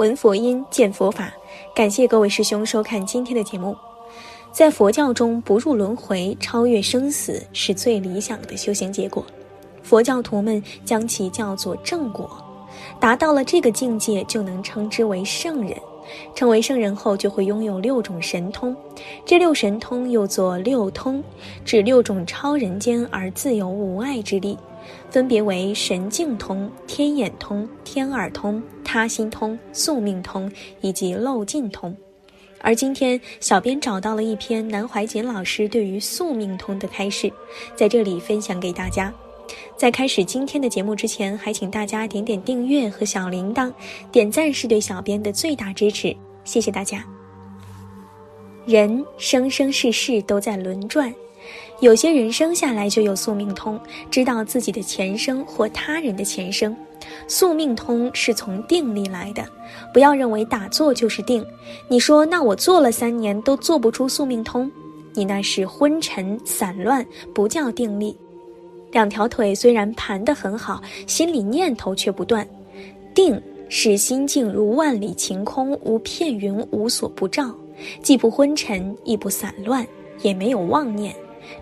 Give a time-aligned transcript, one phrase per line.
[0.00, 1.30] 闻佛音，见佛法。
[1.74, 3.76] 感谢各位师兄收看今天的节目。
[4.50, 9.22] 在佛教中，不入轮回、超越生死是最理想的修行结果。
[9.82, 12.30] 佛教徒们将其叫做正果。
[12.98, 15.76] 达到了这个境界，就能称之为圣人。
[16.34, 18.74] 成为圣人后，就会拥有六种神通。
[19.26, 21.22] 这六神通又作六通，
[21.62, 24.56] 指六种超人间而自由无碍之力。
[25.10, 31.96] 分别为神境通、天眼通、天耳通、他心通、宿命通以及漏尽通。
[32.60, 37.32] 而今天，小编找到了一篇南怀瑾老师对于宿命通的开示，
[37.74, 39.12] 在这里分享给大家。
[39.76, 43.72] 在开始今天的节目之前，还请大家点点订阅和小铃铛，
[44.12, 47.04] 点赞是对小编的最大支持，谢谢大家。
[48.66, 51.12] 人生生世世都在轮转。
[51.80, 56.76] 有些人生下来就有宿命通，知道自己的前生或他人的前生。
[57.26, 59.44] 宿命通是从定力来的，
[59.92, 61.44] 不要认为打坐就是定。
[61.88, 64.70] 你说那我做了三年都做不出宿命通，
[65.14, 68.14] 你那是昏沉散乱，不叫定力。
[68.92, 72.46] 两条腿虽然盘得很好，心里念头却不断。
[73.14, 77.54] 定是心境如万里晴空，无片云，无所不照，
[78.02, 79.86] 既不昏沉，亦不散乱，
[80.22, 81.14] 也没有妄念。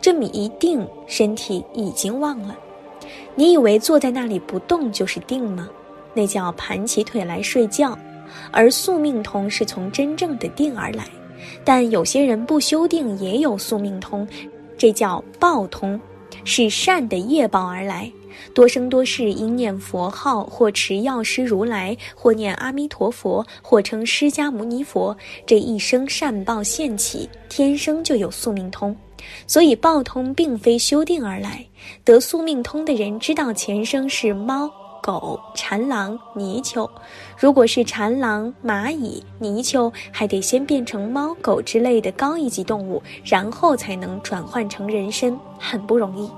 [0.00, 2.56] 这么一定，身体已经忘了。
[3.34, 5.68] 你以为坐在那里不动就是定吗？
[6.14, 7.96] 那叫盘起腿来睡觉。
[8.50, 11.04] 而宿命通是从真正的定而来。
[11.64, 14.26] 但有些人不修定也有宿命通，
[14.76, 16.00] 这叫报通，
[16.44, 18.10] 是善的业报而来。
[18.52, 28.94] 多生多世因念佛号，或持药师如来，或念阿弥陀佛，或称释迦牟尼佛，这一生善报现起，天生就有宿命通。
[29.46, 31.66] 所以报通并非修定而来，
[32.04, 34.70] 得宿命通的人知道前生是猫、
[35.02, 36.90] 狗、豺狼、泥鳅。
[37.38, 46.30] 如果是豺狼、蚂蚁、泥鳅，还得先变成猫、狗之类的高一级动物，然后才能转换成人身，很不容易。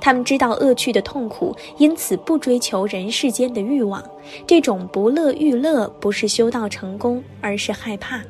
[0.00, 4.04] 他们知道恶趣的痛苦，因此不追求人世间的欲望。
[4.46, 8.20] 这种不乐欲乐，不是修道成功，而是害怕。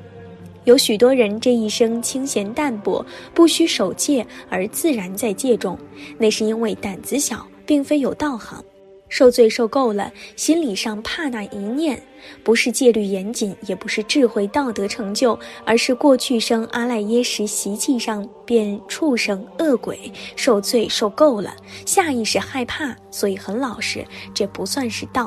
[0.65, 5.79] 有许多人这一生清闲淡泊，不需守戒，而自然在戒中，
[6.19, 8.63] 那是因为胆子小，并非有道行。
[9.09, 12.03] 受罪受够了，心理上怕那一念，
[12.43, 24.03] 不是戒律严谨，也不是智慧道德成就，而是过去生阿赖耶识习气上变畜生恶鬼，受罪受够了，下意识害怕，所以很老实，
[24.33, 25.27] 这不算是道。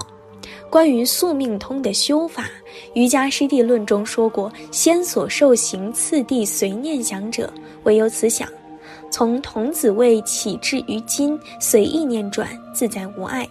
[0.70, 2.44] 关于宿命通的修法，
[2.94, 7.52] 《瑜伽师地论》中说过：“先所受行，次第随念想者，
[7.84, 8.48] 唯有此想。
[9.10, 13.48] 从童子位起至于今，随意念转，自在无碍。”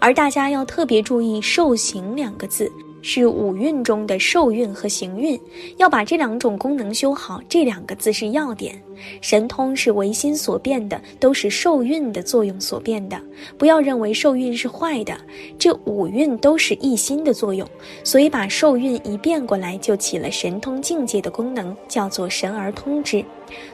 [0.00, 2.70] 而大家要特别注意“受行”两个字。
[3.06, 5.38] 是五蕴中的受蕴和行蕴，
[5.76, 7.38] 要把这两种功能修好。
[7.50, 8.82] 这两个字是要点。
[9.20, 13.20] 神通是唯心所变的，都是受蕴的作用所变的。
[13.58, 15.14] 不要认为受蕴是坏的，
[15.58, 17.68] 这五蕴都是一心的作用，
[18.02, 23.22] 所以把受蕴一变过来，就起了神通境界的功能，叫做神而通之。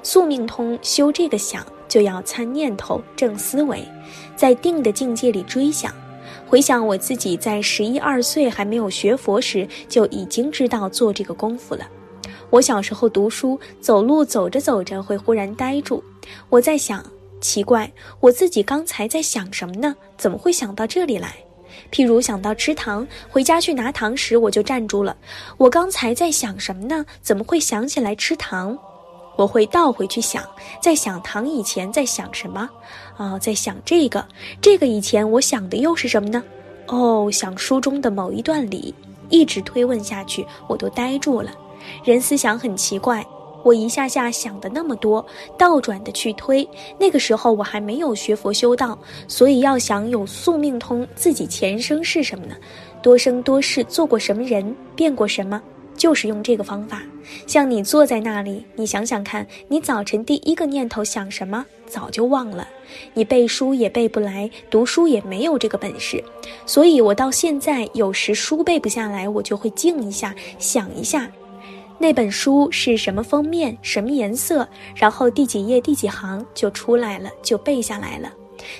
[0.02, 3.80] 宿命通修这个想，就要参念头、正思维，
[4.34, 5.94] 在定的境界里追想。
[6.50, 11.88] 回想我自己在十一二岁还没有学佛时，就已经知道做这个功夫了。
[12.50, 16.02] 我小时候读书，走路走着走着会忽然呆住。
[16.48, 17.06] 我在想，
[17.40, 19.94] 奇怪，我自己刚才在想什么呢？
[20.18, 21.36] 怎么会想到这里来？
[21.92, 25.16] 譬如想到吃糖，回家去拿糖时，我就站住了。
[25.56, 27.06] 我刚才在想什么呢？
[27.22, 28.76] 怎么会想起来吃糖？
[29.36, 30.44] 我会倒回去想，
[30.80, 32.68] 在想糖以前在想什么？
[33.16, 34.26] 啊，在想这个，
[34.60, 36.42] 这个以前我想的又是什么呢？
[36.86, 38.94] 哦，想书中的某一段里，
[39.28, 41.52] 一直推问下去，我都呆住了。
[42.04, 43.24] 人思想很奇怪，
[43.62, 45.24] 我一下下想的那么多，
[45.56, 46.68] 倒转的去推。
[46.98, 48.98] 那个时候我还没有学佛修道，
[49.28, 52.54] 所以要想有宿命通，自己前生是什么呢？
[53.02, 55.62] 多生多世做过什么人，变过什么？
[56.00, 57.02] 就是用这个方法。
[57.46, 61.66] 像你坐在那里，你想想看，你早晨第一个念头想什么？
[61.86, 62.66] 早就忘了。
[63.12, 66.24] 你背书也背不来，读书也没有这个本事。
[66.64, 71.30] 所以我到现在有时书背不下来，我就会静一下，想一下。
[71.98, 78.32] 那本书是什么封面，什么颜色，然后第几页第几行就出来了，就背下来了。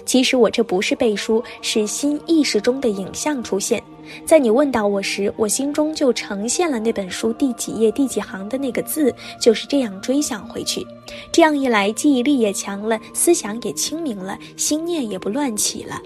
[0.05, 3.82] 其实我这不是背书，是新意识中的影像出现。
[4.25, 10.85] 在你问到我时，我心中就呈现了那本书第几页第几行的那个字，就是这样追想回去。
[11.31, 16.00] 这样一来，记忆力也强了，思想也清明了，心念也不乱起了。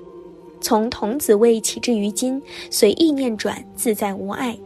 [0.60, 4.56] 从童子位起至于今，随意念转，自在无碍。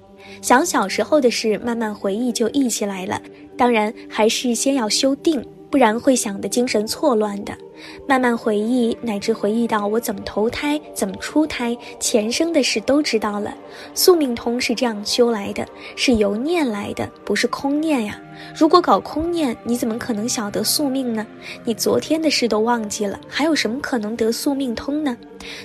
[0.43, 3.21] 想小时候的事，慢慢回忆就忆起来了。
[3.57, 7.57] 当然，还是先要修定，不然会想得精神错乱的。
[8.07, 13.55] 慢慢回忆，乃至回忆到我怎么投胎、怎么出胎，前生的事都知道了。
[13.95, 15.67] 宿命通是这样修来的，
[15.97, 18.21] 是由念来的，不是空念呀。
[18.57, 21.27] 如果搞空念，你怎么可能晓得宿命呢？
[21.65, 25.17] 你昨天的事都忘记了，还有什么可能得宿命通呢？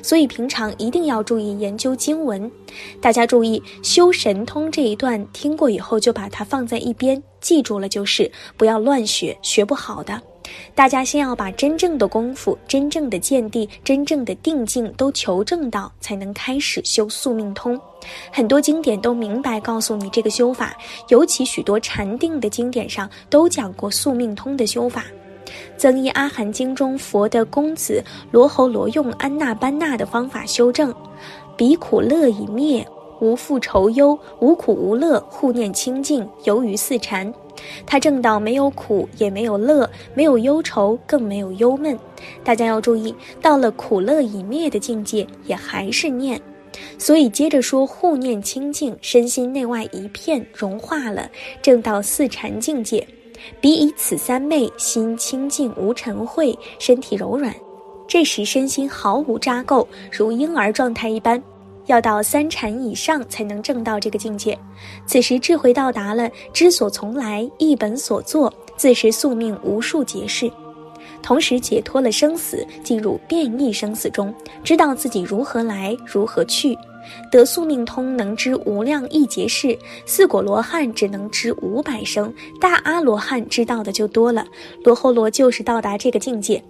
[0.01, 2.51] 所以平常一定要注意研究经文。
[2.99, 10.19] 大家注意，修神通这一段听过以后，就把它放在一边，记住了就是，不要乱学，学不好的。
[10.75, 17.79] 大家先要把真正的功夫、真正的见地、真正的定境都求证到，才能开始修宿命通。
[18.31, 20.75] 很多经典都明白告诉你这个修法，
[21.09, 25.05] 尤其许多禅定的经典上都讲过宿命通的修法。
[25.77, 30.93] 增一阿含经中，佛的公子罗侯罗用安那班那的方法修正：
[31.55, 32.85] 彼苦乐已灭，
[33.23, 37.33] 无复愁忧，无苦无乐，护念清净，游于四禅。
[37.85, 41.97] 他正道没有苦，也没有乐，没有忧愁，更没有忧闷。
[42.43, 46.39] 大家要注意，到了苦乐已灭的境界，也还是念。
[46.97, 51.31] 所以接着说护念清净，身心内外一片融化了，
[51.61, 53.07] 正到四禅境界。
[53.61, 57.55] 彼以此三昧，心清净无尘秽，身体柔软。
[58.05, 61.41] 这时身心毫无扎垢，如婴儿状态一般。
[61.85, 64.57] 要到三禅以上才能证到这个境界，
[65.05, 70.51] 此时智慧到达了，知所从来，一本所作，自是宿命无数劫事，
[71.21, 74.33] 同时解脱了生死，进入变异生死中，
[74.63, 76.77] 知道自己如何来，如何去，
[77.29, 79.77] 得宿命通，能知无量亿劫事。
[80.05, 84.45] 四果罗汉只能知五百生，大阿罗汉知道的就多了。
[84.83, 86.63] 罗侯罗就是到达这个境界。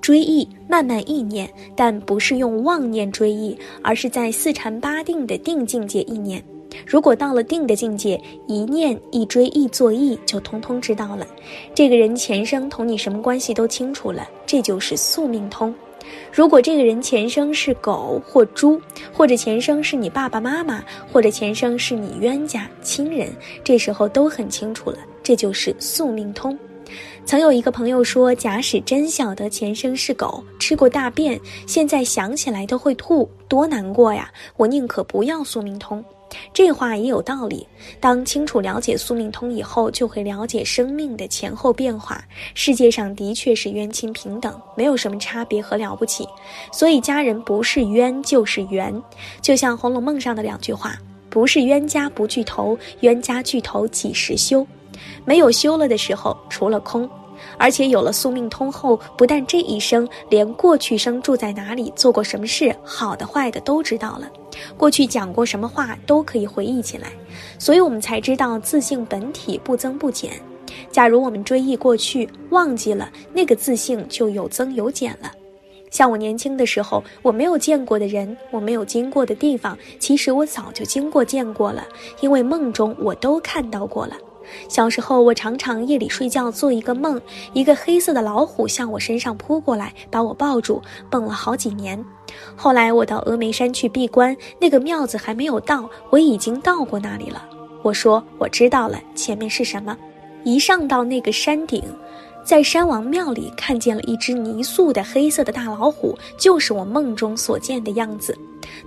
[0.00, 6.42] 追忆，慢慢意念，但不是用妄念追忆，而是在四禅八定的定境界意念。
[6.86, 11.26] 如果到了定的境界，一念一追忆作意，就通通知道了。
[11.74, 15.74] 这个人前生同你什么关系都清楚了，这就是宿命通。
[16.32, 18.80] 如果这个人前生是狗或猪，
[19.12, 20.82] 或者前生是你爸爸妈妈，
[21.12, 23.28] 或者前生是你冤家亲人，
[23.64, 26.56] 这时候都很清楚了，这就是宿命通。
[27.30, 34.28] 曾有一个朋友说：“假使真晓得前生是狗，吃过大便，现在想起来都会吐，多难过呀！
[34.56, 36.04] 我宁可不要宿命通。”
[36.52, 37.64] 这话也有道理。
[38.00, 42.20] 当清楚了解宿命通以后，就会了解生命的前后变化。
[42.52, 46.26] 世界上的确是冤亲平等，没有什么差别和了不起。
[46.72, 48.92] 所以家人不是冤就是缘，
[49.40, 50.98] 就像《红楼梦》上的两句话
[51.30, 54.66] ：“不是冤家不聚头，冤家聚头几时休。”
[55.24, 57.08] 没有休了的时候，除了空，
[57.60, 64.26] 而且有了宿命通后，不但这一生，连过去生住在哪里，做过什么事，好的坏的都知道了，
[64.78, 67.12] 过去讲过什么话都可以回忆起来，
[67.58, 70.32] 所以我们才知道自性本体不增不减。
[70.90, 75.30] 假如我们追忆过去，忘记了那个自性，就有增有减了。
[75.90, 81.84] 像我年轻的时候，我没有见过的人，我没有经过的地方，其实我早就经过见过了，
[82.20, 84.16] 因为梦中我都看到过了。
[84.68, 87.20] 小时候，我常常夜里睡觉做一个梦，
[87.52, 92.04] 一个黑色的老虎向我身上扑过来，把我抱住，蹦了好几年。
[92.56, 97.44] 后来我到峨眉山去闭关，那个庙子还没有到，我已经到过那里了。
[97.82, 99.96] 我说我知道了，前面是什么？
[100.44, 101.82] 一上到那个山顶。
[102.42, 108.36] 在山王庙里看见了一只泥塑的黑色的大老虎，就是我梦中所见的样子。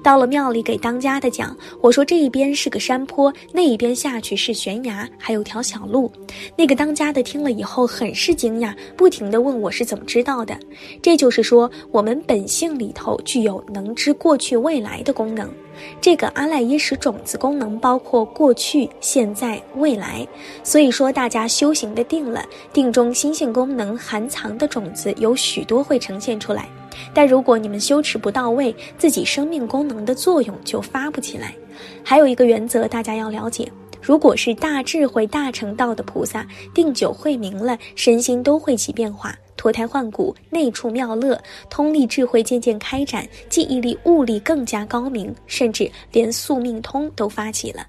[0.03, 6.11] 到了庙里给当家的讲，我说这一边是个山坡，那一边下去是悬崖，还有条小路。
[6.55, 10.57] 那个当家的听了以后很是惊讶，不停地问我是怎么知道的。
[11.01, 15.49] 这就是说，我们本性里头具有能知过去未来的功能。
[15.99, 20.25] 这个阿赖耶识种子功能包括过去、现在、未来，
[20.63, 26.69] 所以说大家修行的定了，定中心性功能含藏的种子有许多会呈现出来。
[27.13, 31.53] 但如果你们修持不到位，自己生命功能的作用就发不起来。
[32.03, 33.71] 还有一个原则，大家要了解：
[34.01, 47.85] 如果是大智慧、大成道的菩萨，定久慧明了，身心都会起变化，脱胎换骨，内处妙乐，通力智慧渐渐开展，记忆力、物力更加高明，甚至连宿命通都发起了。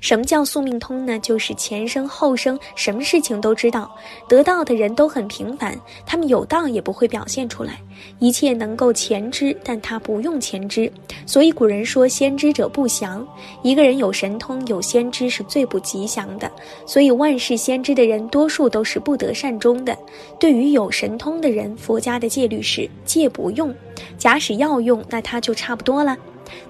[0.00, 1.18] 什么叫宿命通呢？
[1.18, 3.90] 就是前生后生，什么事情都知道。
[4.28, 7.80] 得道的人都很平凡，他们有道也不会表现出来，
[8.18, 10.90] 一切能够前知，但他不用前知。
[11.26, 13.26] 所以古人说先知者不祥。
[13.62, 16.50] 一个人有神通有先知是最不吉祥的。
[16.86, 19.96] 所以万事先知的人多数都是不得善终的。
[20.38, 23.74] 对于有神通的人，佛家的戒律是戒不用，
[24.18, 26.16] 假使要用，那他就差不多了。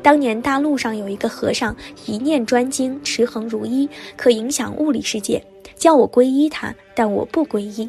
[0.03, 1.75] 当年大陆上有一个和尚，
[2.07, 5.43] 一念专精，持恒如一，可影响物理世界，
[5.77, 7.89] 叫我皈依他，但我不皈依。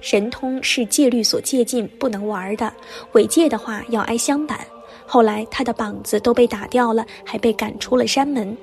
[0.00, 2.72] 神通是戒律所戒禁，不能玩的，
[3.12, 4.60] 违戒的话要挨香板。
[5.06, 8.56] 后来他的膀子都被打掉了，还被赶出了山门。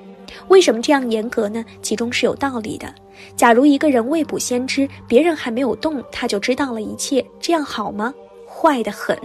[0.48, 1.64] 为什么这样严格呢？
[1.82, 2.92] 其中是有道理的。
[3.36, 8.12] 假如一个人未卜先知，别人还没有动，他就知道了一切，这样好吗？
[8.54, 9.18] 坏得很。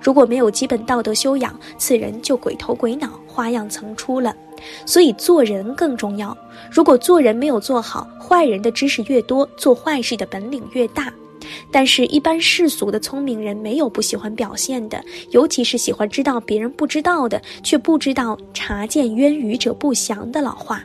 [0.00, 4.34] 如果没有基本道德修养，此人就鬼头鬼脑、花样层出了。
[4.84, 6.36] 所以做人更重要。
[6.70, 11.12] 如果做人没有做好，坏人的知识越多，做坏事的本领越大。
[11.70, 20.82] 但是，一般世俗的聪明人没有不喜欢表现的，尤其是喜欢知道别人不知道的，却不知道“察见渊鱼者不祥”的老话。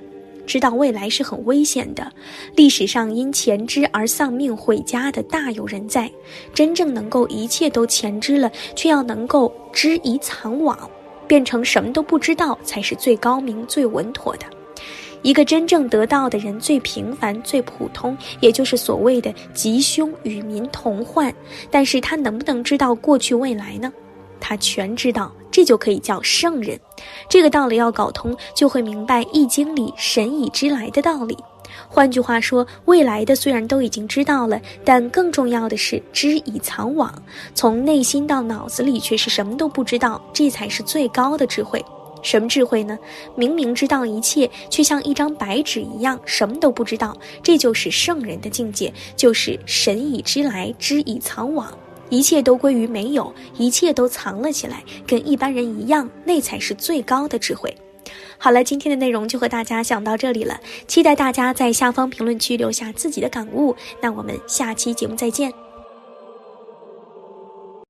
[0.52, 2.12] 知道未来是很危险的，
[2.58, 6.12] 历史上因前知而丧命毁家的大有人在。
[6.54, 10.78] 真正能够一切都前知了，却要能够知以藏往，
[11.26, 14.46] 变成什么都不知道，才是最高明、最稳妥的。
[15.22, 21.34] 一个真正得道的人，最平凡、最普通，也就是所谓的吉凶与民同患。
[21.70, 23.90] 但是他能不能知道过去未来呢？
[24.42, 25.32] 他全知道。
[25.52, 26.80] 这就可以叫圣人，
[27.30, 31.38] 这个道理要搞通，就会明白《易经》里神以知来的道理。
[31.88, 37.14] 换句话说，未来的虽然都已经知道了，但更重要的是知以藏往，
[37.54, 41.84] 从内心到脑子里却是什么都不知道，这才是最高的智慧。
[42.24, 42.98] 什么智慧呢？
[43.36, 51.74] 明明知道一切，却像一张白纸一样什么都不知道，这就是圣人的境界，就是神以知来，知以藏往。
[52.12, 57.76] 一切都归于没有，一切都藏了起来，跟一般人一样，那才是最高的智慧。
[58.38, 63.76] 好了，今天的内容就和大家讲到这里了，期待大家在下方评论区留下自己的感悟。
[64.02, 65.71] 那我们下期节目再见。